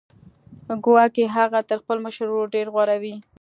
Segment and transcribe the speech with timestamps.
[0.83, 3.15] ګواکې هغه تر خپل مشر ورور ډېر غوره دی